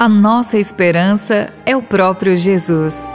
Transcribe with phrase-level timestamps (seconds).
[0.00, 3.06] a nossa esperança é o próprio Jesus.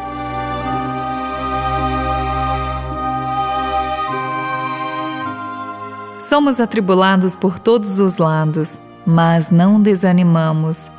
[6.20, 10.92] Somos atribulados por todos os lados, mas não desanimamos.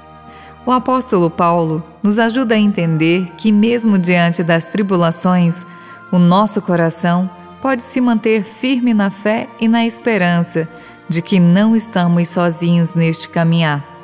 [0.66, 5.64] O apóstolo Paulo nos ajuda a entender que, mesmo diante das tribulações,
[6.10, 7.30] o nosso coração
[7.62, 10.68] pode se manter firme na fé e na esperança
[11.08, 13.95] de que não estamos sozinhos neste caminhar.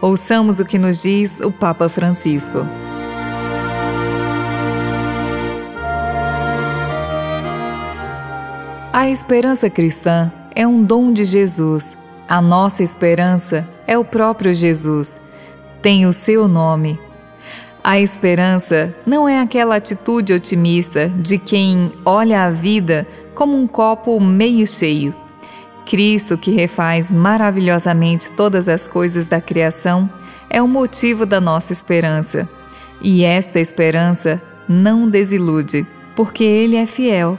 [0.00, 2.64] Ouçamos o que nos diz o Papa Francisco.
[8.92, 11.96] A esperança cristã é um dom de Jesus.
[12.28, 15.20] A nossa esperança é o próprio Jesus.
[15.82, 17.00] Tem o seu nome.
[17.82, 23.04] A esperança não é aquela atitude otimista de quem olha a vida
[23.34, 25.12] como um copo meio cheio
[25.88, 30.08] Cristo, que refaz maravilhosamente todas as coisas da criação,
[30.50, 32.46] é o motivo da nossa esperança.
[33.00, 37.38] E esta esperança não desilude, porque Ele é fiel.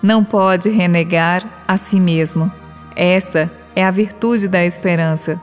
[0.00, 2.50] Não pode renegar a si mesmo.
[2.94, 5.42] Esta é a virtude da esperança.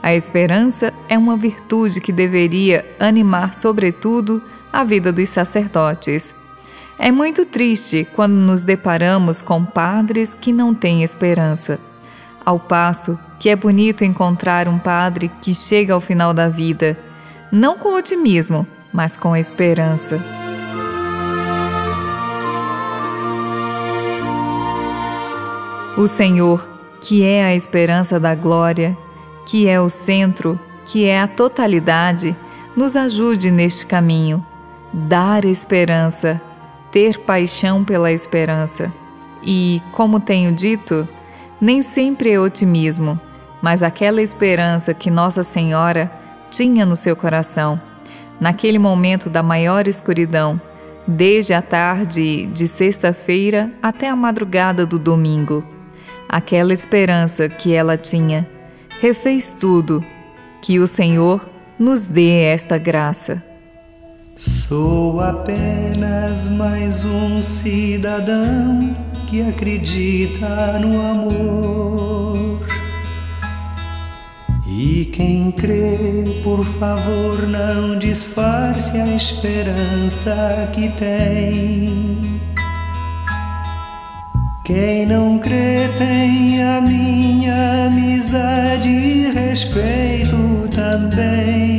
[0.00, 4.40] A esperança é uma virtude que deveria animar, sobretudo,
[4.72, 6.39] a vida dos sacerdotes.
[7.02, 11.80] É muito triste quando nos deparamos com padres que não têm esperança.
[12.44, 16.98] Ao passo que é bonito encontrar um padre que chega ao final da vida,
[17.50, 20.20] não com otimismo, mas com esperança.
[25.96, 26.68] O Senhor,
[27.00, 28.94] que é a esperança da glória,
[29.46, 32.36] que é o centro, que é a totalidade,
[32.76, 34.44] nos ajude neste caminho.
[34.92, 36.42] Dar esperança
[36.92, 38.92] ter paixão pela esperança.
[39.42, 41.08] E, como tenho dito,
[41.60, 43.18] nem sempre é otimismo,
[43.62, 46.10] mas aquela esperança que Nossa Senhora
[46.50, 47.80] tinha no seu coração,
[48.40, 50.60] naquele momento da maior escuridão,
[51.06, 55.64] desde a tarde de sexta-feira até a madrugada do domingo.
[56.28, 58.48] Aquela esperança que ela tinha
[59.00, 60.04] refez tudo.
[60.62, 61.48] Que o Senhor
[61.78, 63.49] nos dê esta graça.
[64.36, 68.96] Sou apenas mais um cidadão
[69.28, 72.66] que acredita no amor.
[74.66, 82.40] E quem crê, por favor, não disfarce a esperança que tem.
[84.64, 91.69] Quem não crê tem a minha amizade e respeito também.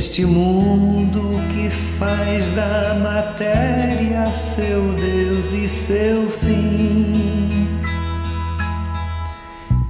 [0.00, 7.68] Neste mundo que faz da matéria seu Deus e seu fim.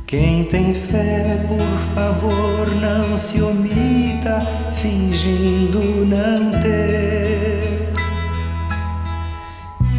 [0.09, 4.41] Quem tem fé, por favor, não se omita,
[4.83, 7.93] fingindo não ter.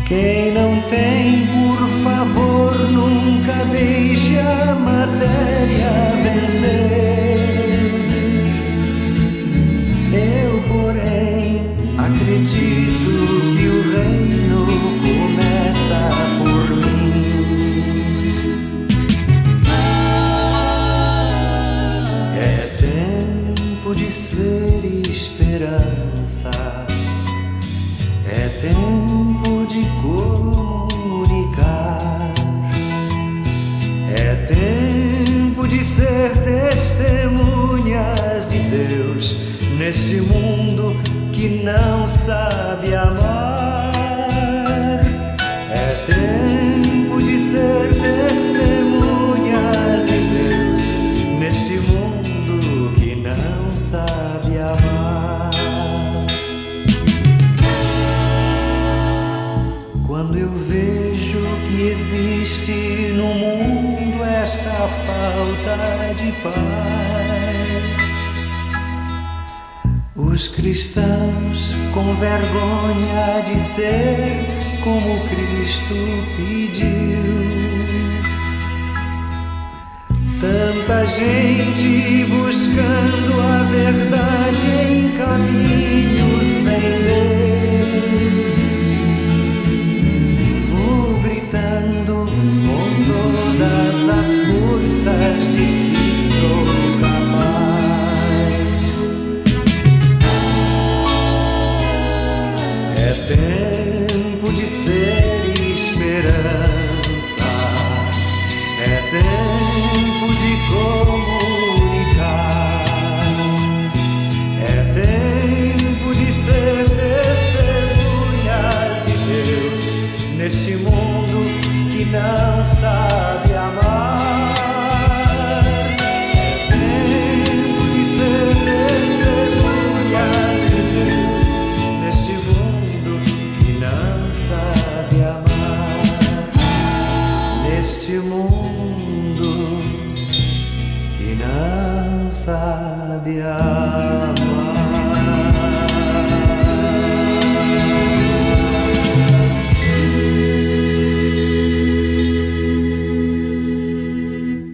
[0.05, 5.70] Quem não tem, por favor, nunca deixe a matéria
[25.41, 26.51] esperança.
[28.25, 31.99] É tempo de comunicar.
[34.15, 39.35] É tempo de ser testemunhas de Deus
[39.77, 40.95] neste mundo
[41.33, 43.91] que não sabe amar.
[45.71, 46.70] É tempo
[61.91, 66.51] existe no mundo esta falta de paz,
[70.15, 74.45] Os cristãos com vergonha de ser
[74.83, 75.95] como Cristo
[76.37, 77.51] pediu.
[80.39, 83.80] Tanta gente buscando a verdade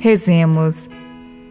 [0.08, 0.90] Rezemos.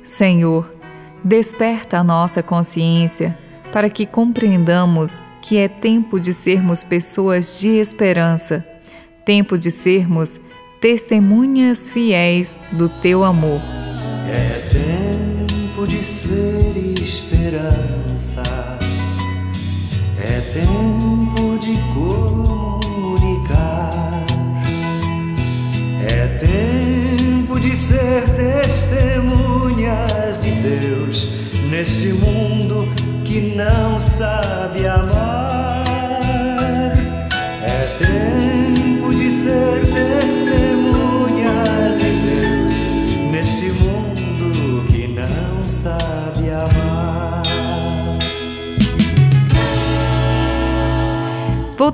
[0.03, 0.75] Senhor,
[1.23, 3.37] desperta a nossa consciência
[3.71, 8.67] para que compreendamos que é tempo de sermos pessoas de esperança,
[9.27, 10.41] tempo de sermos
[10.81, 13.61] testemunhas fiéis do teu amor.
[14.27, 18.06] É tempo de ser esperança,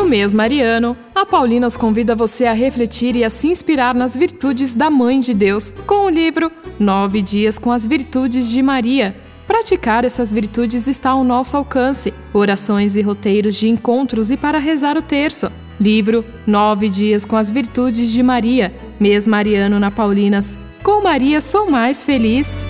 [0.00, 4.74] No mês mariano, a Paulinas convida você a refletir e a se inspirar nas virtudes
[4.74, 9.14] da Mãe de Deus com o livro Nove Dias com as Virtudes de Maria.
[9.46, 12.14] Praticar essas virtudes está ao nosso alcance.
[12.32, 15.52] Orações e roteiros de encontros e para rezar o terço.
[15.78, 18.74] Livro Nove Dias com as Virtudes de Maria.
[18.98, 20.58] Mês mariano na Paulinas.
[20.82, 22.64] Com Maria sou mais feliz.